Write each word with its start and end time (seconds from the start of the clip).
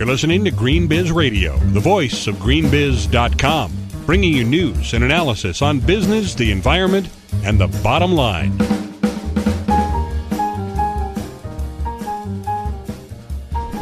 You're 0.00 0.08
listening 0.08 0.46
to 0.46 0.50
Green 0.50 0.86
Biz 0.86 1.12
Radio, 1.12 1.58
the 1.58 1.78
voice 1.78 2.26
of 2.26 2.36
greenbiz.com, 2.36 3.70
bringing 4.06 4.32
you 4.32 4.44
news 4.44 4.94
and 4.94 5.04
analysis 5.04 5.60
on 5.60 5.78
business, 5.78 6.34
the 6.34 6.50
environment, 6.50 7.10
and 7.44 7.60
the 7.60 7.66
bottom 7.82 8.12
line. 8.12 8.56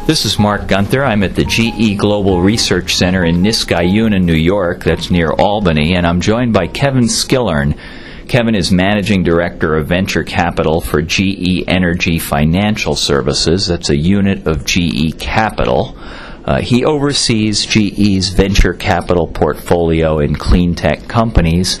This 0.07 0.25
is 0.25 0.37
Marc 0.37 0.67
Gunther. 0.67 1.05
I'm 1.05 1.23
at 1.23 1.35
the 1.35 1.45
GE 1.45 1.97
Global 1.97 2.41
Research 2.41 2.95
Center 2.95 3.23
in 3.23 3.37
Niskayuna, 3.37 4.21
New 4.21 4.33
York. 4.33 4.83
That's 4.83 5.09
near 5.09 5.31
Albany, 5.31 5.95
and 5.95 6.05
I'm 6.05 6.19
joined 6.19 6.51
by 6.51 6.67
Kevin 6.67 7.05
Skillern. 7.05 7.79
Kevin 8.29 8.53
is 8.53 8.71
Managing 8.71 9.23
Director 9.23 9.75
of 9.75 9.87
Venture 9.87 10.23
Capital 10.23 10.81
for 10.81 11.01
GE 11.01 11.63
Energy 11.67 12.19
Financial 12.19 12.95
Services. 12.95 13.65
That's 13.65 13.89
a 13.89 13.97
unit 13.97 14.45
of 14.45 14.65
GE 14.65 15.19
Capital. 15.19 15.97
Uh, 16.45 16.61
he 16.61 16.85
oversees 16.85 17.65
GE's 17.65 18.29
venture 18.29 18.75
capital 18.75 19.25
portfolio 19.25 20.19
in 20.19 20.35
clean 20.35 20.75
tech 20.75 21.07
companies. 21.07 21.79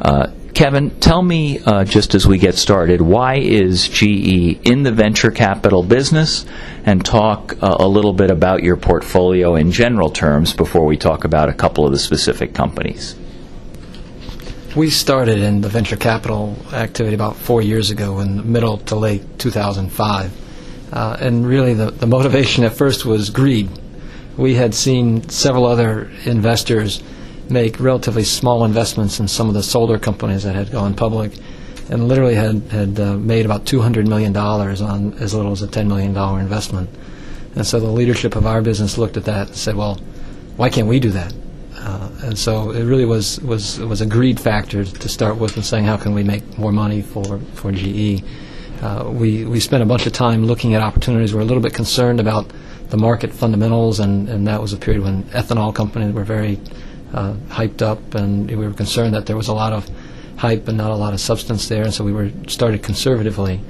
Uh, 0.00 0.28
Kevin, 0.54 0.90
tell 1.00 1.22
me, 1.22 1.58
uh, 1.58 1.82
just 1.82 2.14
as 2.14 2.24
we 2.24 2.38
get 2.38 2.54
started, 2.54 3.00
why 3.00 3.38
is 3.38 3.88
GE 3.88 4.60
in 4.62 4.84
the 4.84 4.92
venture 4.92 5.32
capital 5.32 5.82
business? 5.82 6.46
And 6.84 7.04
talk 7.04 7.60
uh, 7.60 7.78
a 7.80 7.88
little 7.88 8.12
bit 8.12 8.30
about 8.30 8.62
your 8.62 8.76
portfolio 8.76 9.56
in 9.56 9.72
general 9.72 10.10
terms 10.10 10.54
before 10.54 10.86
we 10.86 10.96
talk 10.96 11.24
about 11.24 11.48
a 11.48 11.52
couple 11.52 11.84
of 11.84 11.90
the 11.90 11.98
specific 11.98 12.54
companies. 12.54 13.16
We 14.76 14.88
started 14.88 15.38
in 15.38 15.62
the 15.62 15.68
venture 15.68 15.96
capital 15.96 16.56
activity 16.72 17.16
about 17.16 17.34
four 17.34 17.60
years 17.60 17.90
ago 17.90 18.20
in 18.20 18.36
the 18.36 18.44
middle 18.44 18.78
to 18.78 18.94
late 18.94 19.40
2005. 19.40 20.30
Uh, 20.92 21.16
and 21.18 21.44
really, 21.44 21.74
the, 21.74 21.90
the 21.90 22.06
motivation 22.06 22.62
at 22.62 22.74
first 22.74 23.04
was 23.04 23.30
greed. 23.30 23.68
We 24.36 24.54
had 24.54 24.72
seen 24.72 25.28
several 25.28 25.66
other 25.66 26.08
investors 26.24 27.02
make 27.48 27.80
relatively 27.80 28.22
small 28.22 28.64
investments 28.64 29.18
in 29.18 29.26
some 29.26 29.48
of 29.48 29.54
the 29.54 29.62
solar 29.64 29.98
companies 29.98 30.44
that 30.44 30.54
had 30.54 30.70
gone 30.70 30.94
public 30.94 31.32
and 31.88 32.06
literally 32.06 32.36
had, 32.36 32.62
had 32.70 33.00
uh, 33.00 33.16
made 33.16 33.44
about 33.44 33.64
$200 33.64 34.06
million 34.06 34.36
on 34.36 35.14
as 35.14 35.34
little 35.34 35.50
as 35.50 35.62
a 35.62 35.68
$10 35.68 35.88
million 35.88 36.16
investment. 36.40 36.88
And 37.56 37.66
so 37.66 37.80
the 37.80 37.90
leadership 37.90 38.36
of 38.36 38.46
our 38.46 38.62
business 38.62 38.96
looked 38.96 39.16
at 39.16 39.24
that 39.24 39.48
and 39.48 39.56
said, 39.56 39.74
well, 39.74 39.96
why 40.56 40.70
can't 40.70 40.86
we 40.86 41.00
do 41.00 41.10
that? 41.10 41.34
Uh, 41.80 42.10
and 42.24 42.38
so 42.38 42.70
it 42.72 42.84
really 42.84 43.06
was, 43.06 43.40
was, 43.40 43.78
was 43.80 44.00
a 44.00 44.06
greed 44.06 44.38
factor 44.38 44.84
to 44.84 45.08
start 45.08 45.36
with 45.36 45.56
and 45.56 45.64
saying, 45.64 45.84
how 45.84 45.96
can 45.96 46.12
we 46.12 46.22
make 46.22 46.58
more 46.58 46.72
money 46.72 47.00
for, 47.00 47.38
for 47.54 47.72
GE? 47.72 48.22
Uh, 48.82 49.10
we, 49.10 49.44
we 49.44 49.60
spent 49.60 49.82
a 49.82 49.86
bunch 49.86 50.06
of 50.06 50.12
time 50.12 50.44
looking 50.44 50.74
at 50.74 50.82
opportunities. 50.82 51.34
We're 51.34 51.40
a 51.40 51.44
little 51.44 51.62
bit 51.62 51.72
concerned 51.72 52.20
about 52.20 52.50
the 52.90 52.96
market 52.96 53.32
fundamentals, 53.32 54.00
and, 54.00 54.28
and 54.28 54.46
that 54.46 54.60
was 54.60 54.72
a 54.72 54.76
period 54.76 55.02
when 55.02 55.24
ethanol 55.24 55.74
companies 55.74 56.12
were 56.12 56.24
very 56.24 56.60
uh, 57.14 57.34
hyped 57.48 57.82
up, 57.82 58.14
and 58.14 58.48
we 58.48 58.56
were 58.56 58.72
concerned 58.72 59.14
that 59.14 59.26
there 59.26 59.36
was 59.36 59.48
a 59.48 59.54
lot 59.54 59.72
of 59.72 59.88
hype 60.36 60.68
and 60.68 60.76
not 60.76 60.90
a 60.90 60.94
lot 60.94 61.12
of 61.12 61.20
substance 61.20 61.68
there, 61.68 61.84
and 61.84 61.94
so 61.94 62.04
we 62.04 62.12
were 62.12 62.30
started 62.46 62.82
conservatively. 62.82 63.60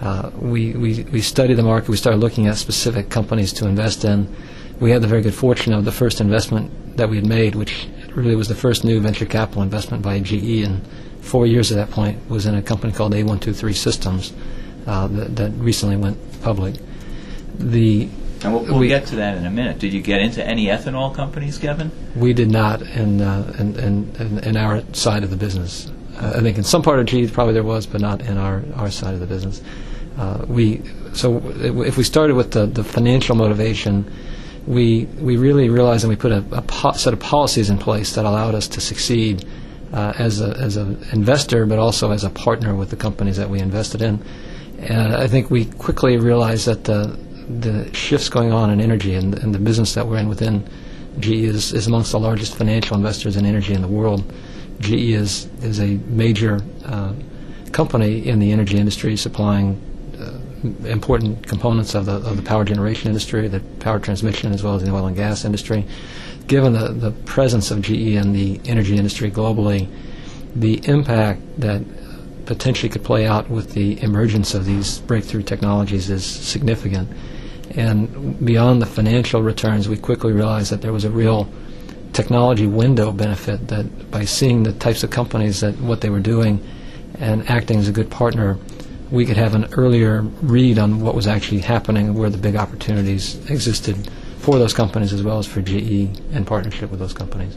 Uh, 0.00 0.30
we, 0.38 0.72
we, 0.72 1.04
we 1.04 1.20
studied 1.20 1.54
the 1.54 1.62
market. 1.62 1.88
We 1.88 1.96
started 1.96 2.18
looking 2.18 2.46
at 2.46 2.56
specific 2.56 3.10
companies 3.10 3.52
to 3.54 3.66
invest 3.66 4.04
in. 4.04 4.34
We 4.80 4.90
had 4.90 5.02
the 5.02 5.06
very 5.06 5.22
good 5.22 5.34
fortune 5.34 5.72
of 5.72 5.84
the 5.84 5.92
first 5.92 6.20
investment 6.20 6.96
that 6.96 7.08
we 7.08 7.16
had 7.16 7.26
made, 7.26 7.54
which 7.54 7.88
really 8.14 8.36
was 8.36 8.48
the 8.48 8.54
first 8.54 8.84
new 8.84 9.00
venture 9.00 9.26
capital 9.26 9.62
investment 9.62 10.02
by 10.02 10.20
GE, 10.20 10.62
and 10.62 10.86
four 11.20 11.46
years 11.46 11.72
at 11.72 11.76
that 11.76 11.90
point 11.90 12.18
was 12.28 12.46
in 12.46 12.54
a 12.54 12.62
company 12.62 12.92
called 12.92 13.12
A123 13.12 13.74
Systems 13.74 14.32
uh, 14.86 15.06
that, 15.08 15.36
that 15.36 15.50
recently 15.52 15.96
went 15.96 16.18
public. 16.42 16.74
The 17.58 18.08
and 18.42 18.52
we'll, 18.52 18.64
we'll 18.64 18.78
we, 18.78 18.88
get 18.88 19.06
to 19.06 19.16
that 19.16 19.38
in 19.38 19.46
a 19.46 19.50
minute. 19.50 19.78
Did 19.78 19.94
you 19.94 20.02
get 20.02 20.20
into 20.20 20.44
any 20.44 20.66
ethanol 20.66 21.14
companies, 21.14 21.56
Kevin? 21.56 21.90
We 22.14 22.34
did 22.34 22.50
not 22.50 22.82
in, 22.82 23.22
uh, 23.22 23.54
in, 23.58 23.78
in, 23.78 24.38
in, 24.44 24.56
our 24.56 24.82
side 24.92 25.24
of 25.24 25.30
the 25.30 25.36
business. 25.36 25.90
Uh, 26.16 26.34
I 26.36 26.40
think 26.40 26.58
in 26.58 26.64
some 26.64 26.82
part 26.82 26.98
of 26.98 27.06
GE 27.06 27.32
probably 27.32 27.54
there 27.54 27.62
was, 27.62 27.86
but 27.86 28.02
not 28.02 28.20
in 28.20 28.36
our, 28.36 28.62
our 28.74 28.90
side 28.90 29.14
of 29.14 29.20
the 29.20 29.26
business. 29.26 29.62
Uh, 30.18 30.44
we 30.46 30.82
so 31.14 31.38
if 31.56 31.96
we 31.96 32.04
started 32.04 32.36
with 32.36 32.52
the, 32.52 32.66
the 32.66 32.84
financial 32.84 33.34
motivation, 33.34 34.12
we 34.66 35.04
we 35.20 35.36
really 35.36 35.68
realized 35.68 36.04
and 36.04 36.10
we 36.10 36.16
put 36.16 36.32
a, 36.32 36.44
a 36.52 36.62
po- 36.62 36.92
set 36.92 37.12
of 37.12 37.20
policies 37.20 37.70
in 37.70 37.78
place 37.78 38.14
that 38.14 38.24
allowed 38.24 38.54
us 38.54 38.68
to 38.68 38.80
succeed 38.80 39.44
uh, 39.92 40.12
as 40.18 40.40
a 40.40 40.56
as 40.58 40.76
an 40.76 41.02
investor, 41.12 41.66
but 41.66 41.78
also 41.78 42.10
as 42.10 42.24
a 42.24 42.30
partner 42.30 42.74
with 42.74 42.90
the 42.90 42.96
companies 42.96 43.36
that 43.36 43.48
we 43.50 43.60
invested 43.60 44.02
in. 44.02 44.22
And 44.78 45.14
I 45.14 45.26
think 45.28 45.50
we 45.50 45.66
quickly 45.66 46.16
realized 46.16 46.66
that 46.66 46.84
the 46.84 47.18
the 47.48 47.92
shifts 47.94 48.28
going 48.28 48.52
on 48.52 48.70
in 48.70 48.80
energy 48.80 49.14
and, 49.14 49.34
and 49.34 49.54
the 49.54 49.58
business 49.58 49.94
that 49.94 50.06
we're 50.06 50.16
in 50.16 50.28
within 50.28 50.66
GE 51.20 51.28
is, 51.28 51.72
is 51.72 51.86
amongst 51.86 52.12
the 52.12 52.18
largest 52.18 52.56
financial 52.56 52.96
investors 52.96 53.36
in 53.36 53.44
energy 53.44 53.74
in 53.74 53.82
the 53.82 53.88
world. 53.88 54.24
GE 54.80 54.92
is 54.92 55.48
is 55.62 55.78
a 55.80 55.98
major 56.08 56.60
uh, 56.86 57.12
company 57.72 58.26
in 58.26 58.38
the 58.38 58.50
energy 58.50 58.78
industry, 58.78 59.16
supplying 59.16 59.74
uh, 59.74 59.93
important 60.86 61.46
components 61.46 61.94
of 61.94 62.06
the 62.06 62.16
of 62.16 62.36
the 62.36 62.42
power 62.42 62.64
generation 62.64 63.08
industry, 63.08 63.48
the 63.48 63.60
power 63.80 63.98
transmission, 63.98 64.52
as 64.52 64.62
well 64.62 64.74
as 64.74 64.82
the 64.82 64.92
oil 64.92 65.06
and 65.06 65.16
gas 65.16 65.44
industry. 65.44 65.84
Given 66.46 66.74
the, 66.74 66.88
the 66.88 67.10
presence 67.10 67.70
of 67.70 67.80
GE 67.80 67.90
in 67.92 68.32
the 68.32 68.60
energy 68.66 68.96
industry 68.96 69.30
globally, 69.30 69.88
the 70.54 70.86
impact 70.86 71.40
that 71.58 71.82
potentially 72.46 72.88
could 72.88 73.04
play 73.04 73.26
out 73.26 73.48
with 73.48 73.72
the 73.72 74.00
emergence 74.02 74.54
of 74.54 74.64
these 74.64 74.98
breakthrough 75.00 75.42
technologies 75.42 76.10
is 76.10 76.24
significant. 76.24 77.08
And 77.76 78.44
beyond 78.44 78.82
the 78.82 78.86
financial 78.86 79.42
returns, 79.42 79.88
we 79.88 79.96
quickly 79.96 80.32
realized 80.32 80.70
that 80.70 80.82
there 80.82 80.92
was 80.92 81.04
a 81.04 81.10
real 81.10 81.48
technology 82.12 82.66
window 82.66 83.10
benefit 83.10 83.68
that 83.68 84.10
by 84.10 84.24
seeing 84.24 84.62
the 84.62 84.72
types 84.72 85.02
of 85.02 85.10
companies 85.10 85.60
that 85.60 85.78
what 85.80 86.00
they 86.00 86.10
were 86.10 86.20
doing 86.20 86.64
and 87.18 87.48
acting 87.48 87.78
as 87.78 87.88
a 87.88 87.92
good 87.92 88.10
partner, 88.10 88.58
we 89.14 89.24
could 89.24 89.36
have 89.36 89.54
an 89.54 89.72
earlier 89.72 90.22
read 90.42 90.78
on 90.78 91.00
what 91.00 91.14
was 91.14 91.26
actually 91.26 91.60
happening 91.60 92.08
and 92.08 92.18
where 92.18 92.30
the 92.30 92.38
big 92.38 92.56
opportunities 92.56 93.36
existed 93.48 94.10
for 94.38 94.58
those 94.58 94.74
companies 94.74 95.12
as 95.12 95.22
well 95.22 95.38
as 95.38 95.46
for 95.46 95.62
GE 95.62 96.10
in 96.32 96.44
partnership 96.44 96.90
with 96.90 97.00
those 97.00 97.14
companies. 97.14 97.56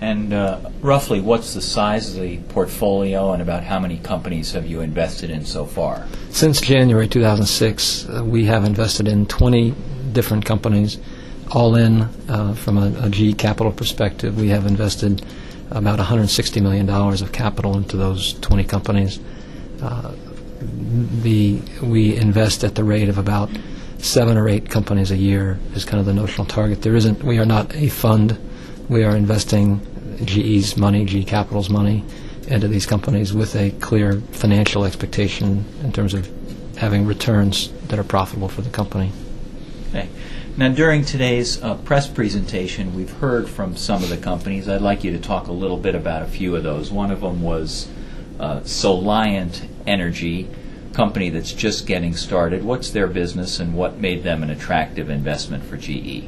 And 0.00 0.34
uh, 0.34 0.60
roughly, 0.82 1.20
what's 1.20 1.54
the 1.54 1.62
size 1.62 2.14
of 2.14 2.22
the 2.22 2.36
portfolio, 2.48 3.32
and 3.32 3.40
about 3.40 3.62
how 3.62 3.78
many 3.78 3.96
companies 3.96 4.52
have 4.52 4.66
you 4.66 4.80
invested 4.80 5.30
in 5.30 5.46
so 5.46 5.64
far? 5.64 6.06
Since 6.28 6.60
January 6.60 7.08
2006, 7.08 8.08
uh, 8.08 8.22
we 8.22 8.44
have 8.44 8.64
invested 8.64 9.08
in 9.08 9.24
20 9.24 9.74
different 10.12 10.44
companies, 10.44 10.98
all 11.50 11.76
in 11.76 12.02
uh, 12.28 12.54
from 12.54 12.76
a, 12.76 13.06
a 13.06 13.08
GE 13.08 13.38
capital 13.38 13.72
perspective. 13.72 14.38
We 14.38 14.48
have 14.48 14.66
invested 14.66 15.24
about 15.70 15.98
$160 15.98 16.62
million 16.62 16.88
of 16.90 17.32
capital 17.32 17.76
into 17.78 17.96
those 17.96 18.34
20 18.34 18.64
companies. 18.64 19.18
Uh, 19.80 20.12
the, 21.22 21.60
we 21.82 22.16
invest 22.16 22.64
at 22.64 22.74
the 22.74 22.84
rate 22.84 23.08
of 23.08 23.18
about 23.18 23.50
seven 23.98 24.36
or 24.36 24.48
eight 24.48 24.70
companies 24.70 25.10
a 25.10 25.16
year 25.16 25.58
is 25.74 25.84
kind 25.84 26.00
of 26.00 26.06
the 26.06 26.12
notional 26.12 26.46
target. 26.46 26.82
There 26.82 26.96
isn't. 26.96 27.22
We 27.22 27.38
are 27.38 27.46
not 27.46 27.74
a 27.74 27.88
fund 27.88 28.38
we 28.88 29.04
are 29.04 29.16
investing 29.16 29.80
GE's 30.24 30.76
money, 30.76 31.04
GE 31.04 31.26
Capital's 31.26 31.68
money, 31.68 32.04
into 32.46 32.68
these 32.68 32.86
companies 32.86 33.34
with 33.34 33.56
a 33.56 33.72
clear 33.72 34.20
financial 34.32 34.84
expectation 34.84 35.64
in 35.82 35.92
terms 35.92 36.14
of 36.14 36.30
having 36.76 37.06
returns 37.06 37.72
that 37.88 37.98
are 37.98 38.04
profitable 38.04 38.48
for 38.48 38.62
the 38.62 38.70
company. 38.70 39.10
Okay. 39.88 40.08
Now, 40.56 40.68
during 40.68 41.04
today's 41.04 41.62
uh, 41.62 41.74
press 41.74 42.06
presentation, 42.06 42.94
we've 42.94 43.10
heard 43.10 43.48
from 43.48 43.76
some 43.76 44.02
of 44.02 44.08
the 44.08 44.16
companies. 44.16 44.68
I'd 44.68 44.80
like 44.80 45.04
you 45.04 45.12
to 45.12 45.18
talk 45.18 45.48
a 45.48 45.52
little 45.52 45.76
bit 45.76 45.94
about 45.94 46.22
a 46.22 46.26
few 46.26 46.54
of 46.56 46.62
those. 46.62 46.90
One 46.90 47.10
of 47.10 47.20
them 47.20 47.42
was 47.42 47.88
uh, 48.38 48.60
Soliant 48.60 49.66
Energy, 49.86 50.48
company 50.96 51.28
that's 51.28 51.52
just 51.52 51.86
getting 51.86 52.16
started. 52.16 52.64
What's 52.64 52.90
their 52.90 53.06
business 53.06 53.60
and 53.60 53.74
what 53.74 53.98
made 53.98 54.22
them 54.22 54.42
an 54.42 54.48
attractive 54.48 55.10
investment 55.10 55.62
for 55.62 55.76
GE? 55.76 56.24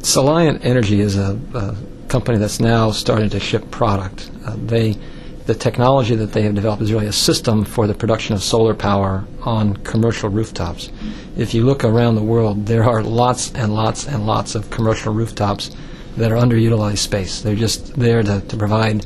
Soliant 0.00 0.64
Energy 0.64 1.00
is 1.00 1.16
a, 1.18 1.38
a, 1.54 1.76
company 2.08 2.38
that's 2.38 2.60
now 2.60 2.92
starting 2.92 3.28
to 3.28 3.40
ship 3.40 3.70
product. 3.70 4.30
Uh, 4.46 4.54
they, 4.56 4.96
the 5.44 5.54
technology 5.54 6.14
that 6.14 6.32
they 6.32 6.42
have 6.42 6.54
developed 6.54 6.80
is 6.80 6.92
really 6.92 7.08
a 7.08 7.12
system 7.12 7.64
for 7.64 7.86
the 7.86 7.94
production 7.94 8.34
of 8.34 8.42
solar 8.42 8.74
power 8.74 9.26
on 9.42 9.76
commercial 9.78 10.30
rooftops. 10.30 10.90
If 11.36 11.52
you 11.52 11.66
look 11.66 11.84
around 11.84 12.14
the 12.14 12.22
world, 12.22 12.64
there 12.64 12.84
are 12.84 13.02
lots 13.02 13.52
and 13.52 13.74
lots 13.74 14.06
and 14.06 14.24
lots 14.26 14.54
of 14.54 14.70
commercial 14.70 15.12
rooftops 15.12 15.76
that 16.16 16.32
are 16.32 16.36
underutilized 16.36 16.98
space. 16.98 17.42
They're 17.42 17.56
just 17.56 17.96
there 17.96 18.22
to, 18.22 18.40
to 18.40 18.56
provide 18.56 19.04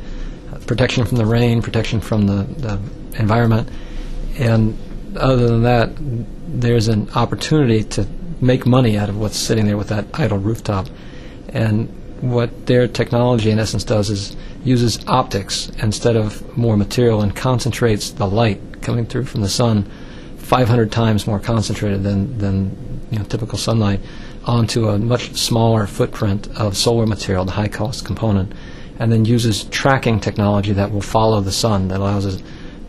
protection 0.66 1.04
from 1.04 1.16
the 1.16 1.26
rain, 1.26 1.62
protection 1.62 2.00
from 2.00 2.26
the, 2.26 2.44
the 2.60 2.78
environment, 3.18 3.68
and 4.40 4.76
other 5.16 5.46
than 5.46 5.62
that, 5.62 5.90
there's 6.48 6.88
an 6.88 7.10
opportunity 7.10 7.84
to 7.84 8.06
make 8.40 8.64
money 8.64 8.96
out 8.96 9.10
of 9.10 9.18
what's 9.18 9.36
sitting 9.36 9.66
there 9.66 9.76
with 9.76 9.88
that 9.88 10.06
idle 10.14 10.38
rooftop. 10.38 10.88
And 11.50 11.88
what 12.22 12.66
their 12.66 12.88
technology, 12.88 13.50
in 13.50 13.58
essence, 13.58 13.84
does 13.84 14.08
is 14.08 14.36
uses 14.64 15.06
optics 15.06 15.68
instead 15.82 16.16
of 16.16 16.56
more 16.56 16.76
material 16.76 17.20
and 17.20 17.36
concentrates 17.36 18.10
the 18.10 18.26
light 18.26 18.60
coming 18.82 19.04
through 19.06 19.24
from 19.24 19.42
the 19.42 19.48
sun 19.48 19.90
500 20.38 20.90
times 20.90 21.26
more 21.26 21.38
concentrated 21.38 22.02
than, 22.02 22.38
than 22.38 23.00
you 23.10 23.18
know, 23.18 23.24
typical 23.24 23.58
sunlight 23.58 24.00
onto 24.44 24.88
a 24.88 24.98
much 24.98 25.34
smaller 25.34 25.86
footprint 25.86 26.48
of 26.56 26.76
solar 26.76 27.06
material, 27.06 27.44
the 27.44 27.52
high 27.52 27.68
cost 27.68 28.06
component, 28.06 28.52
and 28.98 29.12
then 29.12 29.24
uses 29.26 29.64
tracking 29.64 30.18
technology 30.18 30.72
that 30.72 30.90
will 30.90 31.02
follow 31.02 31.40
the 31.40 31.52
sun 31.52 31.88
that 31.88 32.00
allows 32.00 32.24
us 32.24 32.42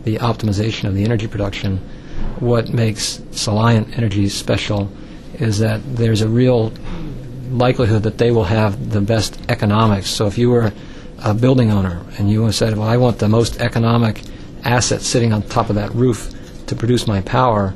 the 0.04 0.16
optimization 0.16 0.88
of 0.88 0.94
the 0.94 1.04
energy 1.04 1.26
production. 1.26 1.78
What 2.40 2.72
makes 2.72 3.18
Soliant 3.30 3.96
Energy 3.96 4.28
special 4.28 4.90
is 5.34 5.58
that 5.58 5.80
there's 5.96 6.20
a 6.20 6.28
real 6.28 6.72
likelihood 7.50 8.02
that 8.04 8.18
they 8.18 8.30
will 8.30 8.44
have 8.44 8.90
the 8.90 9.00
best 9.00 9.38
economics. 9.48 10.08
So 10.10 10.26
if 10.26 10.38
you 10.38 10.50
were 10.50 10.72
a 11.18 11.34
building 11.34 11.70
owner 11.70 12.04
and 12.18 12.30
you 12.30 12.50
said, 12.52 12.76
well, 12.76 12.88
I 12.88 12.96
want 12.96 13.18
the 13.18 13.28
most 13.28 13.60
economic 13.60 14.22
asset 14.64 15.02
sitting 15.02 15.32
on 15.32 15.42
top 15.42 15.68
of 15.68 15.76
that 15.76 15.94
roof 15.94 16.32
to 16.66 16.74
produce 16.74 17.06
my 17.06 17.20
power, 17.20 17.74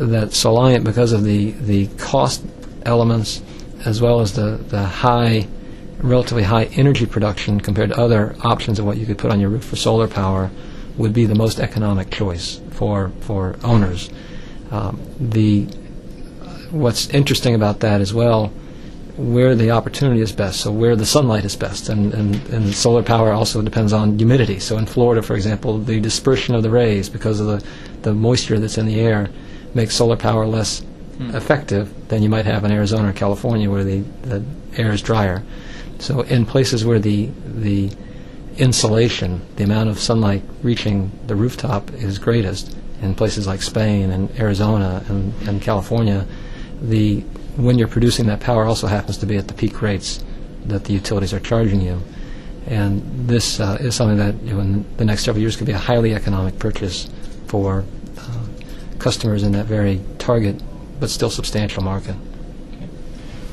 that 0.00 0.28
Soliant, 0.28 0.84
because 0.84 1.12
of 1.12 1.24
the, 1.24 1.52
the 1.52 1.86
cost 1.98 2.44
elements 2.84 3.42
as 3.84 4.00
well 4.00 4.20
as 4.20 4.32
the, 4.32 4.58
the 4.68 4.82
high, 4.82 5.46
relatively 5.98 6.42
high 6.42 6.64
energy 6.76 7.06
production 7.06 7.60
compared 7.60 7.90
to 7.90 7.98
other 7.98 8.34
options 8.42 8.78
of 8.78 8.86
what 8.86 8.96
you 8.96 9.06
could 9.06 9.18
put 9.18 9.30
on 9.30 9.40
your 9.40 9.50
roof 9.50 9.64
for 9.64 9.76
solar 9.76 10.08
power, 10.08 10.50
would 10.96 11.12
be 11.12 11.26
the 11.26 11.34
most 11.34 11.58
economic 11.60 12.10
choice 12.10 12.60
for, 12.70 13.10
for 13.20 13.56
owners. 13.64 14.10
Um, 14.70 15.00
the, 15.18 15.64
what's 16.70 17.08
interesting 17.08 17.54
about 17.54 17.80
that 17.80 18.00
as 18.00 18.14
well 18.14 18.52
where 19.16 19.54
the 19.54 19.70
opportunity 19.70 20.20
is 20.20 20.32
best, 20.32 20.60
so 20.60 20.72
where 20.72 20.96
the 20.96 21.06
sunlight 21.06 21.44
is 21.44 21.54
best. 21.54 21.88
And, 21.88 22.12
and, 22.12 22.34
and 22.48 22.74
solar 22.74 23.02
power 23.02 23.32
also 23.32 23.62
depends 23.62 23.92
on 23.92 24.18
humidity. 24.18 24.58
So 24.58 24.76
in 24.76 24.86
Florida, 24.86 25.22
for 25.22 25.36
example, 25.36 25.78
the 25.78 26.00
dispersion 26.00 26.54
of 26.54 26.62
the 26.62 26.70
rays 26.70 27.08
because 27.08 27.38
of 27.38 27.46
the, 27.46 27.66
the 28.02 28.12
moisture 28.12 28.58
that's 28.58 28.76
in 28.76 28.86
the 28.86 29.00
air 29.00 29.30
makes 29.72 29.94
solar 29.94 30.16
power 30.16 30.46
less 30.46 30.80
hmm. 30.80 31.34
effective 31.34 32.08
than 32.08 32.22
you 32.22 32.28
might 32.28 32.44
have 32.44 32.64
in 32.64 32.72
Arizona 32.72 33.10
or 33.10 33.12
California 33.12 33.70
where 33.70 33.84
the, 33.84 34.00
the 34.22 34.42
air 34.76 34.92
is 34.92 35.00
drier. 35.00 35.44
So 36.00 36.22
in 36.22 36.44
places 36.44 36.84
where 36.84 36.98
the, 36.98 37.30
the 37.46 37.92
insolation, 38.58 39.42
the 39.56 39.64
amount 39.64 39.88
of 39.88 39.98
sunlight 39.98 40.42
reaching 40.62 41.10
the 41.26 41.34
rooftop 41.34 41.92
is 41.92 42.18
greatest, 42.18 42.76
in 43.02 43.14
places 43.14 43.46
like 43.46 43.62
Spain 43.62 44.10
and 44.10 44.30
Arizona 44.38 45.04
and, 45.08 45.32
and 45.48 45.60
California, 45.60 46.26
the 46.80 47.20
when 47.56 47.78
you're 47.78 47.88
producing 47.88 48.26
that 48.26 48.40
power 48.40 48.64
also 48.64 48.86
happens 48.86 49.18
to 49.18 49.26
be 49.26 49.36
at 49.36 49.46
the 49.46 49.54
peak 49.54 49.80
rates 49.80 50.24
that 50.64 50.84
the 50.84 50.92
utilities 50.92 51.32
are 51.32 51.40
charging 51.40 51.80
you. 51.80 52.00
And 52.66 53.28
this 53.28 53.60
uh, 53.60 53.76
is 53.80 53.94
something 53.94 54.16
that 54.16 54.34
you 54.42 54.54
know, 54.54 54.60
in 54.60 54.96
the 54.96 55.04
next 55.04 55.24
several 55.24 55.40
years 55.40 55.54
could 55.54 55.66
be 55.66 55.72
a 55.72 55.78
highly 55.78 56.14
economic 56.14 56.58
purchase 56.58 57.08
for 57.46 57.84
uh, 58.18 58.46
customers 58.98 59.42
in 59.42 59.52
that 59.52 59.66
very 59.66 60.00
target 60.18 60.60
but 60.98 61.10
still 61.10 61.30
substantial 61.30 61.82
market. 61.82 62.16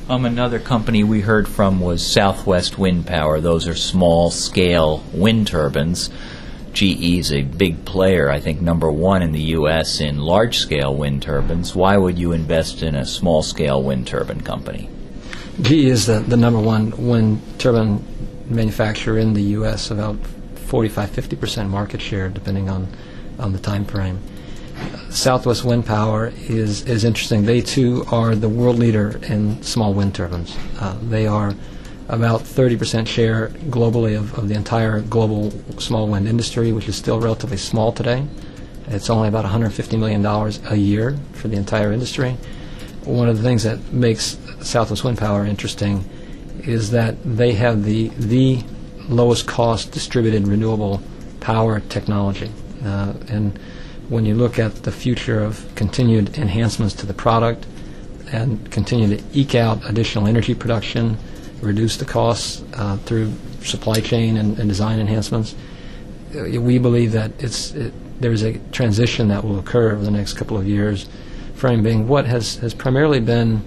Um, 0.09 0.25
another 0.25 0.59
company 0.59 1.03
we 1.03 1.21
heard 1.21 1.47
from 1.47 1.79
was 1.79 2.05
Southwest 2.05 2.77
Wind 2.77 3.07
Power. 3.07 3.39
Those 3.39 3.67
are 3.67 3.75
small 3.75 4.29
scale 4.31 5.03
wind 5.13 5.47
turbines. 5.47 6.09
GE 6.73 7.17
is 7.19 7.31
a 7.31 7.43
big 7.43 7.85
player, 7.85 8.29
I 8.29 8.39
think 8.39 8.61
number 8.61 8.91
one 8.91 9.21
in 9.21 9.31
the 9.31 9.41
U.S. 9.55 10.01
in 10.01 10.19
large 10.19 10.57
scale 10.57 10.95
wind 10.95 11.21
turbines. 11.21 11.75
Why 11.75 11.97
would 11.97 12.17
you 12.17 12.31
invest 12.31 12.81
in 12.81 12.95
a 12.95 13.05
small 13.05 13.43
scale 13.43 13.81
wind 13.83 14.07
turbine 14.07 14.41
company? 14.41 14.89
GE 15.61 15.71
is 15.71 16.05
the, 16.07 16.19
the 16.19 16.37
number 16.37 16.59
one 16.59 16.91
wind 17.09 17.41
turbine 17.59 18.03
manufacturer 18.49 19.17
in 19.17 19.33
the 19.33 19.43
U.S., 19.59 19.91
about 19.91 20.17
45 20.55 21.09
50% 21.09 21.69
market 21.69 22.01
share, 22.01 22.29
depending 22.29 22.69
on, 22.69 22.87
on 23.37 23.53
the 23.53 23.59
time 23.59 23.85
frame. 23.85 24.19
Southwest 25.09 25.65
Wind 25.65 25.85
Power 25.85 26.31
is, 26.47 26.83
is 26.83 27.03
interesting. 27.03 27.45
They 27.45 27.61
too 27.61 28.05
are 28.11 28.35
the 28.35 28.49
world 28.49 28.77
leader 28.77 29.19
in 29.23 29.61
small 29.61 29.93
wind 29.93 30.15
turbines. 30.15 30.55
Uh, 30.79 30.97
they 31.01 31.27
are 31.27 31.53
about 32.07 32.41
30% 32.41 33.07
share 33.07 33.49
globally 33.69 34.17
of, 34.17 34.37
of 34.37 34.49
the 34.49 34.55
entire 34.55 35.01
global 35.01 35.51
small 35.79 36.07
wind 36.07 36.27
industry, 36.27 36.71
which 36.71 36.87
is 36.87 36.95
still 36.95 37.19
relatively 37.19 37.57
small 37.57 37.91
today. 37.91 38.25
It's 38.87 39.09
only 39.09 39.27
about 39.27 39.45
$150 39.45 39.97
million 39.97 40.25
a 40.25 40.75
year 40.75 41.17
for 41.33 41.47
the 41.47 41.55
entire 41.55 41.91
industry. 41.91 42.37
One 43.05 43.29
of 43.29 43.37
the 43.37 43.43
things 43.43 43.63
that 43.63 43.93
makes 43.93 44.37
Southwest 44.61 45.03
Wind 45.03 45.17
Power 45.17 45.45
interesting 45.45 46.03
is 46.63 46.91
that 46.91 47.15
they 47.23 47.53
have 47.53 47.83
the, 47.83 48.09
the 48.09 48.63
lowest 49.07 49.47
cost 49.47 49.91
distributed 49.91 50.47
renewable 50.47 51.01
power 51.39 51.79
technology. 51.79 52.51
Uh, 52.83 53.13
and 53.27 53.59
when 54.11 54.25
you 54.25 54.35
look 54.35 54.59
at 54.59 54.83
the 54.83 54.91
future 54.91 55.41
of 55.41 55.65
continued 55.75 56.37
enhancements 56.37 56.93
to 56.93 57.05
the 57.05 57.13
product 57.13 57.65
and 58.33 58.69
continue 58.69 59.15
to 59.15 59.23
eke 59.31 59.55
out 59.55 59.89
additional 59.89 60.27
energy 60.27 60.53
production, 60.53 61.17
reduce 61.61 61.95
the 61.95 62.03
costs 62.03 62.61
uh, 62.73 62.97
through 63.05 63.31
supply 63.61 64.01
chain 64.01 64.35
and, 64.35 64.59
and 64.59 64.67
design 64.67 64.99
enhancements. 64.99 65.55
Uh, 66.35 66.59
we 66.59 66.77
believe 66.77 67.13
that 67.13 67.31
it's 67.39 67.71
it, 67.71 67.93
there's 68.19 68.43
a 68.43 68.59
transition 68.73 69.29
that 69.29 69.45
will 69.45 69.57
occur 69.57 69.93
over 69.93 70.03
the 70.03 70.11
next 70.11 70.33
couple 70.33 70.57
of 70.57 70.67
years. 70.67 71.07
Frame 71.55 71.81
being 71.81 72.05
what 72.05 72.25
has, 72.25 72.57
has 72.57 72.73
primarily 72.73 73.21
been 73.21 73.63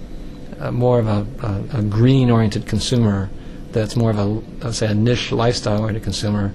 uh, 0.59 0.71
more 0.71 0.99
of 0.99 1.07
a, 1.07 1.25
a, 1.41 1.79
a 1.79 1.81
green-oriented 1.81 2.67
consumer 2.67 3.31
that's 3.71 3.95
more 3.95 4.11
of 4.11 4.19
a 4.63 4.71
say 4.71 4.91
a 4.91 4.93
niche 4.93 5.31
lifestyle-oriented 5.31 6.03
consumer 6.03 6.53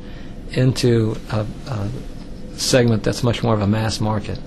into 0.52 1.16
a, 1.32 1.44
a 1.66 1.90
segment 2.60 3.02
that's 3.02 3.22
much 3.22 3.42
more 3.42 3.54
of 3.54 3.60
a 3.60 3.66
mass 3.66 4.00
market. 4.00 4.38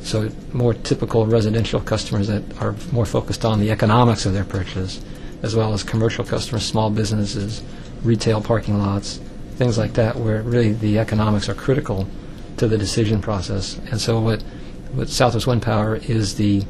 So 0.00 0.30
more 0.52 0.72
typical 0.72 1.26
residential 1.26 1.80
customers 1.80 2.28
that 2.28 2.42
are 2.60 2.74
more 2.92 3.06
focused 3.06 3.44
on 3.44 3.60
the 3.60 3.70
economics 3.70 4.24
of 4.24 4.32
their 4.32 4.44
purchase 4.44 5.00
as 5.42 5.54
well 5.54 5.72
as 5.72 5.82
commercial 5.82 6.24
customers, 6.24 6.64
small 6.64 6.90
businesses, 6.90 7.62
retail 8.02 8.40
parking 8.40 8.78
lots, 8.78 9.18
things 9.56 9.78
like 9.78 9.94
that, 9.94 10.16
where 10.16 10.42
really 10.42 10.72
the 10.72 10.98
economics 10.98 11.48
are 11.48 11.54
critical 11.54 12.08
to 12.56 12.66
the 12.66 12.78
decision 12.78 13.20
process. 13.20 13.78
And 13.90 14.00
so, 14.00 14.20
what 14.20 14.42
what 14.92 15.08
Southwest 15.08 15.46
Wind 15.46 15.62
Power 15.62 15.96
is 15.96 16.36
the 16.36 16.64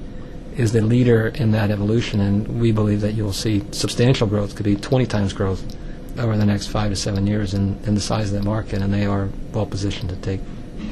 is 0.57 0.73
the 0.73 0.81
leader 0.81 1.29
in 1.29 1.53
that 1.53 1.71
evolution, 1.71 2.21
and 2.21 2.61
we 2.61 2.73
believe 2.73 3.03
that 3.03 3.13
you'll 3.13 3.33
see 3.33 3.63
substantial 3.73 4.27
growth, 4.27 4.57
could 4.57 4.65
be 4.65 4.75
20 4.75 5.05
times 5.05 5.35
growth 5.35 5.77
over 6.19 6.35
the 6.37 6.47
next 6.47 6.69
five 6.69 6.91
to 6.91 6.97
seven 6.97 7.27
years 7.27 7.53
in, 7.53 7.79
in 7.85 7.95
the 7.95 8.01
size 8.01 8.33
of 8.33 8.39
that 8.39 8.45
market, 8.45 8.81
and 8.81 8.93
they 8.93 9.05
are 9.05 9.29
well 9.53 9.67
positioned 9.67 10.09
to 10.09 10.17
take 10.17 10.41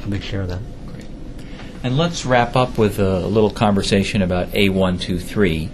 a 0.05 0.09
big 0.09 0.23
share 0.23 0.43
of 0.43 0.49
that. 0.49 0.61
Great. 0.87 1.07
And 1.83 1.97
let's 1.97 2.25
wrap 2.25 2.57
up 2.57 2.79
with 2.79 2.99
a, 2.99 3.19
a 3.19 3.27
little 3.27 3.51
conversation 3.51 4.23
about 4.23 4.49
A123. 4.49 5.71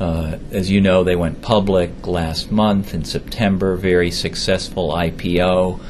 Uh, 0.00 0.38
as 0.50 0.70
you 0.70 0.80
know, 0.80 1.04
they 1.04 1.16
went 1.16 1.42
public 1.42 2.06
last 2.06 2.50
month 2.50 2.92
in 2.92 3.04
September, 3.04 3.76
very 3.76 4.10
successful 4.10 4.90
IPO. 4.90 5.80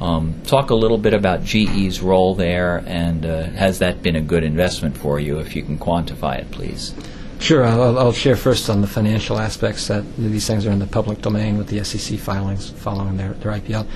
Um, 0.00 0.40
talk 0.46 0.70
a 0.70 0.74
little 0.74 0.96
bit 0.96 1.12
about 1.12 1.44
GE's 1.44 2.00
role 2.00 2.34
there, 2.34 2.82
and 2.86 3.26
uh, 3.26 3.42
has 3.44 3.80
that 3.80 4.02
been 4.02 4.16
a 4.16 4.20
good 4.22 4.44
investment 4.44 4.96
for 4.96 5.20
you? 5.20 5.38
If 5.38 5.54
you 5.54 5.62
can 5.62 5.78
quantify 5.78 6.38
it, 6.38 6.50
please. 6.50 6.94
Sure. 7.38 7.64
I'll, 7.64 7.98
I'll, 7.98 8.12
share 8.12 8.36
first 8.36 8.68
on 8.68 8.82
the 8.82 8.86
financial 8.86 9.38
aspects 9.38 9.88
that 9.88 10.04
these 10.16 10.46
things 10.46 10.66
are 10.66 10.70
in 10.70 10.78
the 10.78 10.86
public 10.86 11.22
domain 11.22 11.56
with 11.56 11.68
the 11.68 11.82
SEC 11.84 12.18
filings 12.18 12.70
following 12.70 13.16
their, 13.16 13.32
their 13.34 13.52
IPO. 13.52 13.86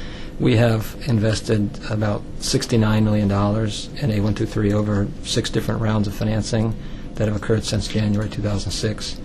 We 0.40 0.56
have 0.56 0.96
invested 1.06 1.70
about 1.90 2.22
$69 2.40 3.04
million 3.04 3.30
in 3.30 3.30
A123 3.30 4.72
over 4.72 5.06
six 5.22 5.48
different 5.48 5.80
rounds 5.80 6.08
of 6.08 6.14
financing 6.14 6.74
that 7.14 7.28
have 7.28 7.36
occurred 7.36 7.64
since 7.64 7.86
January 7.86 8.28
2006. 8.28 9.20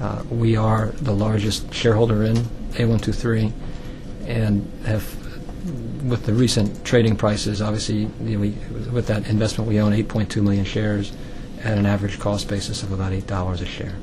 Uh, 0.00 0.22
we 0.30 0.56
are 0.56 0.86
the 1.00 1.12
largest 1.12 1.74
shareholder 1.74 2.22
in 2.22 2.36
A123 2.74 3.52
and 4.26 4.70
have, 4.86 5.04
with 6.04 6.26
the 6.26 6.32
recent 6.32 6.84
trading 6.84 7.16
prices, 7.16 7.60
obviously, 7.60 8.08
you 8.22 8.36
know, 8.36 8.38
we, 8.38 8.50
with 8.92 9.08
that 9.08 9.28
investment, 9.28 9.68
we 9.68 9.80
own 9.80 9.92
8.2 9.92 10.42
million 10.42 10.64
shares 10.64 11.12
at 11.64 11.76
an 11.76 11.86
average 11.86 12.20
cost 12.20 12.46
basis 12.46 12.84
of 12.84 12.92
about 12.92 13.10
$8 13.10 13.60
a 13.60 13.66
share. 13.66 13.96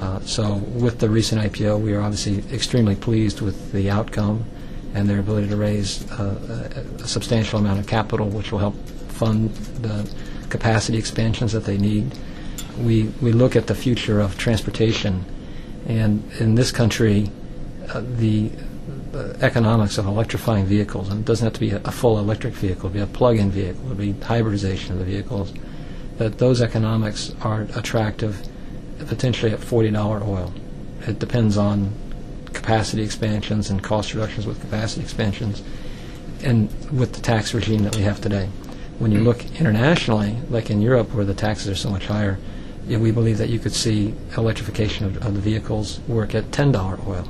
Uh, 0.00 0.18
so 0.20 0.54
with 0.54 0.98
the 0.98 1.10
recent 1.10 1.42
IPO, 1.42 1.78
we 1.78 1.92
are 1.92 2.00
obviously 2.00 2.42
extremely 2.54 2.96
pleased 2.96 3.42
with 3.42 3.72
the 3.72 3.90
outcome 3.90 4.46
and 4.94 5.08
their 5.08 5.20
ability 5.20 5.48
to 5.48 5.56
raise 5.56 6.10
uh, 6.12 6.82
a, 6.98 7.06
substantial 7.06 7.58
amount 7.58 7.78
of 7.78 7.86
capital, 7.86 8.28
which 8.28 8.50
will 8.50 8.58
help 8.58 8.74
fund 9.08 9.50
the 9.82 10.10
capacity 10.48 10.98
expansions 10.98 11.52
that 11.52 11.64
they 11.64 11.78
need 11.78 12.12
we, 12.80 13.04
we 13.20 13.32
look 13.32 13.56
at 13.56 13.66
the 13.66 13.74
future 13.74 14.20
of 14.20 14.38
transportation, 14.38 15.24
and 15.86 16.22
in 16.38 16.54
this 16.54 16.70
country, 16.70 17.30
uh, 17.88 18.02
the 18.04 18.50
uh, 19.14 19.34
economics 19.40 19.98
of 19.98 20.06
electrifying 20.06 20.64
vehicles, 20.66 21.08
and 21.08 21.20
it 21.20 21.26
doesn't 21.26 21.44
have 21.44 21.52
to 21.54 21.60
be 21.60 21.70
a, 21.70 21.76
a 21.84 21.90
full 21.90 22.18
electric 22.18 22.54
vehicle, 22.54 22.88
it 22.88 22.94
be 22.94 23.00
a 23.00 23.06
plug-in 23.06 23.50
vehicle, 23.50 23.82
it 23.84 23.88
would 23.88 23.98
be 23.98 24.12
hybridization 24.12 24.92
of 24.92 24.98
the 24.98 25.04
vehicles, 25.04 25.52
that 26.18 26.38
those 26.38 26.60
economics 26.60 27.34
are 27.42 27.62
attractive 27.74 28.46
potentially 29.06 29.52
at 29.52 29.58
$40 29.58 30.26
oil. 30.26 30.52
It 31.06 31.18
depends 31.18 31.56
on 31.56 31.92
capacity 32.60 33.02
expansions 33.02 33.70
and 33.70 33.82
cost 33.82 34.12
reductions 34.14 34.46
with 34.46 34.60
capacity 34.60 35.02
expansions 35.02 35.62
and 36.42 36.68
with 36.90 37.14
the 37.14 37.20
tax 37.20 37.54
regime 37.54 37.82
that 37.84 37.96
we 37.96 38.02
have 38.02 38.20
today. 38.20 38.48
When 38.98 39.12
you 39.12 39.20
look 39.20 39.44
internationally, 39.58 40.36
like 40.50 40.70
in 40.70 40.82
Europe 40.82 41.14
where 41.14 41.24
the 41.24 41.34
taxes 41.34 41.68
are 41.68 41.74
so 41.74 41.90
much 41.90 42.06
higher, 42.06 42.38
know, 42.86 42.98
we 42.98 43.10
believe 43.10 43.38
that 43.38 43.48
you 43.48 43.58
could 43.58 43.72
see 43.72 44.14
electrification 44.36 45.06
of, 45.06 45.16
of 45.24 45.34
the 45.34 45.40
vehicles 45.40 46.00
work 46.08 46.34
at 46.34 46.44
$10 46.50 47.06
oil. 47.06 47.28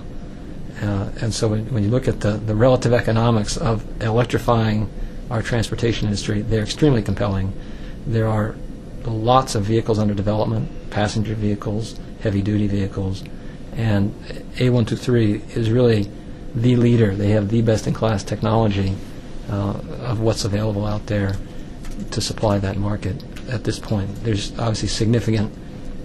Uh, 0.83 1.11
and 1.21 1.35
so 1.35 1.49
when, 1.49 1.73
when 1.73 1.83
you 1.83 1.91
look 1.91 2.09
at 2.09 2.21
the, 2.21 2.33
the 2.33 2.55
relative 2.55 2.93
economics 2.93 3.57
of 3.57 3.85
electrifying 4.03 4.89
our 5.31 5.43
transportation 5.43 6.07
industry, 6.07 6.43
they're 6.43 6.63
extremely 6.63 7.03
compelling. 7.03 7.53
There 8.07 8.27
are 8.27 8.57
lots 9.05 9.55
of 9.55 9.65
vehicles 9.65 9.99
under 9.99 10.15
development, 10.15 10.91
passenger 10.91 11.35
vehicles, 11.35 11.99
heavy 12.23 12.43
duty 12.43 12.67
vehicles, 12.67 13.23
and 13.77 14.15
A123 14.57 15.57
is 15.57 15.71
really 15.71 16.11
the 16.55 16.77
leader. 16.77 17.15
They 17.15 17.31
have 17.31 17.49
the 17.49 17.63
best 17.63 17.87
in 17.87 17.95
class 17.95 18.25
technology 18.25 18.97
uh, 19.51 19.81
of 20.03 20.21
what's 20.21 20.45
available 20.45 20.87
out 20.87 21.07
there 21.07 21.37
to 22.11 22.21
supply 22.21 22.59
that 22.59 22.77
market 22.77 23.23
at 23.49 23.65
this 23.65 23.79
point. 23.79 24.25
There's 24.25 24.53
obviously 24.59 24.89
significant 24.89 25.53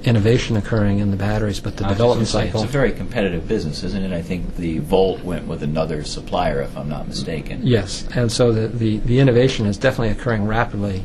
innovation 0.03 0.55
occurring 0.55 0.99
in 0.99 1.09
the 1.09 1.17
batteries, 1.17 1.59
but 1.59 1.77
the 1.77 1.85
development 1.85 2.27
say, 2.27 2.45
cycle. 2.45 2.61
It's 2.61 2.69
a 2.69 2.71
very 2.71 2.91
competitive 2.91 3.47
business, 3.47 3.83
isn't 3.83 4.03
it? 4.03 4.11
I 4.11 4.21
think 4.21 4.55
the 4.55 4.79
Volt 4.79 5.23
went 5.23 5.47
with 5.47 5.63
another 5.63 6.03
supplier, 6.03 6.61
if 6.61 6.77
I'm 6.77 6.89
not 6.89 7.07
mistaken. 7.07 7.65
Yes, 7.65 8.07
and 8.13 8.31
so 8.31 8.51
the, 8.51 8.67
the, 8.67 8.97
the 8.97 9.19
innovation 9.19 9.65
is 9.65 9.77
definitely 9.77 10.09
occurring 10.09 10.45
rapidly. 10.45 11.03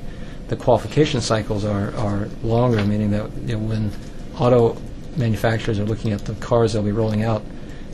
The 0.48 0.56
qualification 0.56 1.20
cycles 1.20 1.64
are, 1.64 1.94
are 1.96 2.28
longer, 2.42 2.84
meaning 2.84 3.10
that 3.12 3.30
you 3.46 3.56
know, 3.56 3.58
when 3.58 3.90
auto 4.36 4.76
manufacturers 5.16 5.78
are 5.78 5.84
looking 5.84 6.12
at 6.12 6.24
the 6.24 6.34
cars 6.34 6.72
they'll 6.72 6.82
be 6.82 6.92
rolling 6.92 7.22
out, 7.22 7.42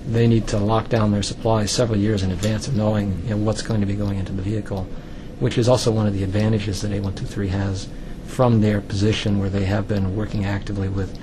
they 0.06 0.26
need 0.26 0.46
to 0.49 0.58
lock 0.58 0.88
down 0.88 1.11
their 1.11 1.23
supplies 1.23 1.70
several 1.70 1.99
years 1.99 2.23
in 2.23 2.30
advance 2.30 2.68
of 2.68 2.76
knowing 2.76 3.23
you 3.25 3.30
know, 3.30 3.37
what's 3.38 3.62
going 3.62 3.80
to 3.80 3.87
be 3.87 3.94
going 3.94 4.18
into 4.18 4.32
the 4.32 4.42
vehicle, 4.42 4.87
which 5.40 5.58
is 5.58 5.68
also 5.68 5.90
one 5.90 6.06
of 6.06 6.14
the 6.14 6.23
advantages 6.23 6.82
that 6.82 6.92
A123 6.92 7.49
has 7.49 7.88
from 8.26 8.61
their 8.61 8.80
position 8.80 9.38
where 9.38 9.50
they 9.50 9.64
have 9.64 9.88
been 9.88 10.14
working 10.16 10.44
actively 10.44 10.88
with 10.88 11.18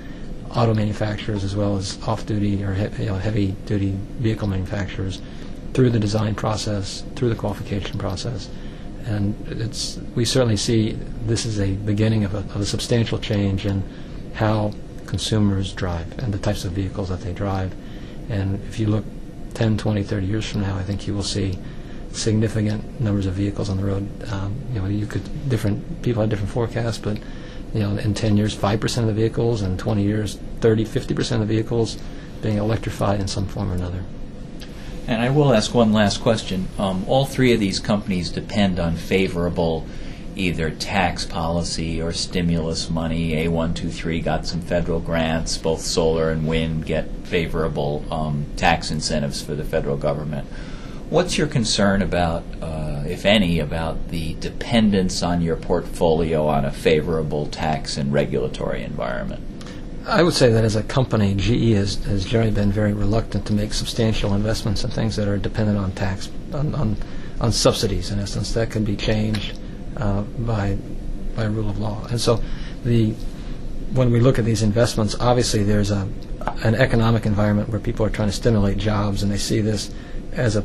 auto 0.50 0.74
manufacturers 0.74 1.44
as 1.44 1.56
well 1.56 1.76
as 1.76 1.98
off-duty 2.06 2.62
or 2.62 2.74
he- 2.74 3.02
you 3.02 3.08
know, 3.08 3.16
heavy-duty 3.16 3.96
vehicle 4.18 4.48
manufacturers 4.48 5.20
through 5.72 5.90
the 5.90 5.98
design 5.98 6.34
process, 6.34 7.02
through 7.16 7.28
the 7.28 7.34
qualification 7.34 7.98
process. 7.98 8.48
And 9.06 9.34
it's, 9.48 9.98
we 10.14 10.24
certainly 10.24 10.56
see 10.56 10.92
this 11.26 11.44
is 11.44 11.58
a 11.58 11.72
beginning 11.72 12.24
of 12.24 12.34
a, 12.34 12.38
of 12.38 12.56
a 12.56 12.66
substantial 12.66 13.18
change 13.18 13.66
in 13.66 13.82
how 14.34 14.72
consumers 15.06 15.72
drive 15.72 16.18
and 16.18 16.32
the 16.32 16.38
types 16.38 16.64
of 16.64 16.72
vehicles 16.72 17.08
that 17.08 17.20
they 17.20 17.32
drive. 17.32 17.74
And 18.28 18.62
if 18.66 18.78
you 18.78 18.86
look 18.86 19.04
10, 19.54 19.78
20, 19.78 20.02
30 20.02 20.26
years 20.26 20.50
from 20.50 20.62
now, 20.62 20.76
I 20.76 20.82
think 20.82 21.06
you 21.06 21.14
will 21.14 21.22
see 21.22 21.58
significant 22.12 23.00
numbers 23.00 23.26
of 23.26 23.34
vehicles 23.34 23.68
on 23.68 23.76
the 23.76 23.84
road. 23.84 24.08
Um, 24.32 24.54
you 24.72 24.80
know, 24.80 24.86
you 24.86 25.06
could 25.06 25.48
different 25.48 26.02
people 26.02 26.22
have 26.22 26.30
different 26.30 26.50
forecasts, 26.50 26.98
but 26.98 27.18
you 27.74 27.80
know, 27.80 27.96
in 27.96 28.14
10 28.14 28.36
years, 28.36 28.56
5% 28.56 28.98
of 28.98 29.06
the 29.06 29.12
vehicles, 29.12 29.60
and 29.60 29.78
20 29.78 30.04
years, 30.04 30.38
30, 30.60 30.84
50% 30.84 31.32
of 31.32 31.40
the 31.40 31.46
vehicles 31.46 31.98
being 32.40 32.56
electrified 32.56 33.20
in 33.20 33.26
some 33.26 33.46
form 33.46 33.72
or 33.72 33.74
another. 33.74 34.04
And 35.08 35.20
I 35.20 35.30
will 35.30 35.52
ask 35.52 35.74
one 35.74 35.92
last 35.92 36.22
question. 36.22 36.68
Um, 36.78 37.04
all 37.08 37.26
three 37.26 37.52
of 37.52 37.58
these 37.58 37.80
companies 37.80 38.30
depend 38.30 38.78
on 38.78 38.94
favorable 38.94 39.84
either 40.36 40.70
tax 40.70 41.24
policy 41.24 42.00
or 42.00 42.12
stimulus 42.12 42.90
money. 42.90 43.32
A123 43.32 44.22
got 44.22 44.46
some 44.46 44.60
federal 44.60 45.00
grants. 45.00 45.56
Both 45.56 45.80
solar 45.80 46.30
and 46.30 46.46
wind 46.46 46.86
get 46.86 47.08
favorable 47.24 48.04
um, 48.10 48.46
tax 48.56 48.90
incentives 48.90 49.42
for 49.42 49.54
the 49.54 49.64
federal 49.64 49.96
government. 49.96 50.46
What's 51.10 51.36
your 51.38 51.46
concern 51.46 52.02
about, 52.02 52.42
uh, 52.62 53.04
if 53.06 53.26
any, 53.26 53.60
about 53.60 54.08
the 54.08 54.34
dependence 54.34 55.22
on 55.22 55.42
your 55.42 55.56
portfolio 55.56 56.46
on 56.46 56.64
a 56.64 56.72
favorable 56.72 57.46
tax 57.46 57.96
and 57.96 58.12
regulatory 58.12 58.82
environment? 58.82 59.42
I 60.06 60.22
would 60.22 60.34
say 60.34 60.50
that 60.50 60.64
as 60.64 60.76
a 60.76 60.82
company, 60.82 61.34
GE 61.34 61.74
has, 61.74 62.04
has 62.04 62.24
generally 62.24 62.50
been 62.50 62.72
very 62.72 62.92
reluctant 62.92 63.46
to 63.46 63.52
make 63.52 63.72
substantial 63.72 64.34
investments 64.34 64.84
in 64.84 64.90
things 64.90 65.16
that 65.16 65.28
are 65.28 65.38
dependent 65.38 65.78
on 65.78 65.92
tax, 65.92 66.30
on, 66.52 66.74
on, 66.74 66.96
on 67.40 67.52
subsidies, 67.52 68.10
in 68.10 68.18
essence. 68.18 68.52
That 68.52 68.70
can 68.70 68.84
be 68.84 68.96
changed 68.96 69.58
uh, 69.96 70.22
by, 70.22 70.76
by 71.36 71.44
rule 71.44 71.70
of 71.70 71.78
law. 71.78 72.06
And 72.10 72.20
so 72.20 72.42
the, 72.84 73.12
when 73.92 74.10
we 74.10 74.20
look 74.20 74.38
at 74.38 74.44
these 74.44 74.62
investments, 74.62 75.16
obviously 75.20 75.62
there's 75.62 75.90
a, 75.90 76.08
an 76.62 76.74
economic 76.74 77.26
environment 77.26 77.68
where 77.68 77.80
people 77.80 78.04
are 78.04 78.10
trying 78.10 78.28
to 78.28 78.34
stimulate 78.34 78.78
jobs, 78.78 79.22
and 79.22 79.30
they 79.30 79.38
see 79.38 79.60
this 79.60 79.92
as 80.32 80.56
a 80.56 80.64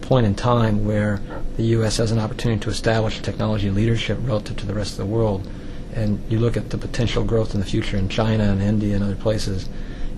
point 0.00 0.26
in 0.26 0.34
time 0.34 0.84
where 0.84 1.20
the 1.56 1.64
U.S. 1.78 1.96
has 1.96 2.10
an 2.10 2.18
opportunity 2.18 2.60
to 2.60 2.70
establish 2.70 3.20
technology 3.20 3.70
leadership 3.70 4.18
relative 4.22 4.56
to 4.58 4.66
the 4.66 4.74
rest 4.74 4.92
of 4.92 4.98
the 4.98 5.06
world. 5.06 5.48
And 5.94 6.20
you 6.30 6.38
look 6.40 6.56
at 6.56 6.70
the 6.70 6.78
potential 6.78 7.22
growth 7.22 7.54
in 7.54 7.60
the 7.60 7.66
future 7.66 7.96
in 7.96 8.08
China 8.08 8.44
and 8.44 8.60
India 8.60 8.94
and 8.96 9.04
other 9.04 9.14
places, 9.14 9.68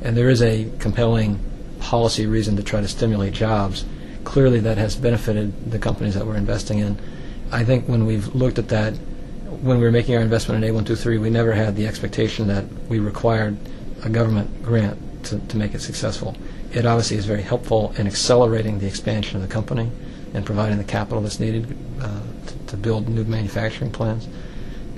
and 0.02 0.16
there 0.16 0.30
is 0.30 0.40
a 0.42 0.70
compelling 0.78 1.38
policy 1.80 2.26
reason 2.26 2.56
to 2.56 2.62
try 2.62 2.80
to 2.80 2.88
stimulate 2.88 3.34
jobs. 3.34 3.84
Clearly, 4.24 4.60
that 4.60 4.78
has 4.78 4.96
benefited 4.96 5.70
the 5.70 5.78
companies 5.78 6.14
that 6.14 6.26
we're 6.26 6.36
investing 6.36 6.78
in. 6.78 6.98
I 7.52 7.64
think 7.64 7.86
when 7.86 8.06
we've 8.06 8.34
looked 8.34 8.58
at 8.58 8.68
that, 8.68 8.94
when 9.62 9.78
we 9.78 9.84
were 9.84 9.92
making 9.92 10.16
our 10.16 10.22
investment 10.22 10.62
in 10.62 10.74
A123, 10.74 11.20
we 11.20 11.30
never 11.30 11.52
had 11.52 11.76
the 11.76 11.86
expectation 11.86 12.48
that 12.48 12.64
we 12.88 12.98
required 12.98 13.56
a 14.02 14.08
government 14.08 14.62
grant 14.62 14.98
to, 15.24 15.38
to 15.38 15.56
make 15.56 15.74
it 15.74 15.80
successful. 15.80 16.36
It 16.72 16.84
obviously 16.84 17.16
is 17.16 17.24
very 17.24 17.42
helpful 17.42 17.94
in 17.96 18.06
accelerating 18.06 18.78
the 18.78 18.86
expansion 18.86 19.36
of 19.36 19.48
the 19.48 19.52
company 19.52 19.90
and 20.34 20.44
providing 20.44 20.78
the 20.78 20.84
capital 20.84 21.22
that's 21.22 21.40
needed 21.40 21.76
uh, 22.00 22.20
to, 22.46 22.66
to 22.66 22.76
build 22.76 23.08
new 23.08 23.24
manufacturing 23.24 23.90
plants. 23.90 24.28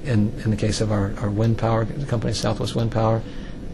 In, 0.05 0.33
in 0.45 0.51
the 0.51 0.57
case 0.57 0.81
of 0.81 0.91
our, 0.91 1.15
our 1.19 1.31
wind 1.31 1.59
power 1.59 1.85
company, 2.07 2.33
Southwest 2.33 2.75
Wind 2.75 2.91
Power, 2.91 3.23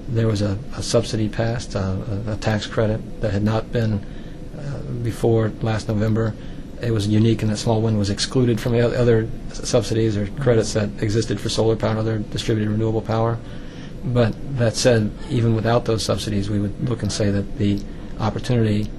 there 0.09 0.26
was 0.26 0.43
a, 0.43 0.59
a 0.76 0.83
subsidy 0.83 1.28
passed, 1.28 1.76
uh, 1.76 1.97
a, 2.26 2.33
a 2.33 2.37
tax 2.37 2.66
credit 2.66 3.21
that 3.21 3.33
had 3.33 3.43
not 3.43 3.73
been 3.73 4.04
uh, 4.59 4.81
before 5.02 5.52
last 5.62 5.88
November. 5.88 6.35
It 6.85 6.91
was 6.93 7.09
unique 7.09 7.43
in 7.43 7.49
that 7.49 7.57
small 7.57 7.81
wind 7.81 7.99
was 7.99 8.11
excluded 8.11 8.61
from 8.61 8.73
the 8.73 8.81
other 8.81 9.29
subsidies 9.53 10.17
or 10.17 10.26
credits 10.26 10.75
that 10.75 10.91
existed 11.03 11.41
for 11.41 11.49
solar 11.49 11.76
power 11.76 11.91
and 11.91 11.99
other 11.99 12.19
distributed 12.19 12.71
renewable 12.71 13.00
power. 13.00 13.38
But 14.05 14.35
that 14.59 14.76
said, 14.76 15.11
even 15.31 15.55
without 15.55 15.87
those 15.87 16.05
subsidies, 16.05 16.50
we 16.50 16.59
would 16.59 16.88
look 16.88 17.03
and 17.03 17.11
say 17.11 17.31
that 17.31 17.57
the 17.57 17.81
opportunity 18.21 18.91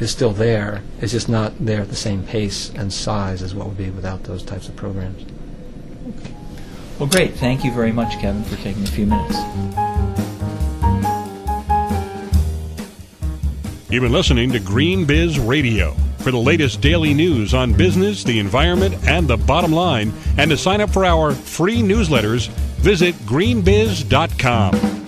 is 0.00 0.10
still 0.10 0.32
there. 0.32 0.82
It's 1.00 1.12
just 1.12 1.28
not 1.28 1.52
there 1.60 1.82
at 1.82 1.90
the 1.90 1.96
same 1.96 2.22
pace 2.22 2.70
and 2.74 2.90
size 2.90 3.42
as 3.42 3.54
what 3.54 3.66
would 3.66 3.76
be 3.76 3.90
without 3.90 4.24
those 4.24 4.42
types 4.42 4.68
of 4.68 4.76
programs. 4.76 5.26
Well, 6.98 7.08
great. 7.08 7.34
Thank 7.34 7.64
you 7.64 7.72
very 7.72 7.92
much, 7.92 8.18
Kevin, 8.18 8.44
for 8.44 8.56
taking 8.56 8.82
a 8.82 8.86
few 8.86 9.06
minutes. 9.06 9.36
You've 13.90 14.02
been 14.02 14.12
listening 14.12 14.52
to 14.52 14.60
Green 14.60 15.04
Biz 15.04 15.38
Radio. 15.38 15.96
For 16.20 16.30
the 16.30 16.38
latest 16.38 16.82
daily 16.82 17.14
news 17.14 17.54
on 17.54 17.72
business, 17.72 18.22
the 18.22 18.38
environment, 18.38 18.94
and 19.06 19.26
the 19.26 19.38
bottom 19.38 19.72
line, 19.72 20.12
and 20.36 20.50
to 20.50 20.56
sign 20.56 20.82
up 20.82 20.90
for 20.90 21.06
our 21.06 21.32
free 21.32 21.78
newsletters, 21.78 22.48
visit 22.80 23.14
greenbiz.com. 23.26 24.99